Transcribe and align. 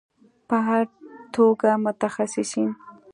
په 0.47 0.57
هر 0.67 0.83
توګه 1.35 1.69
متخصصین 1.83 2.69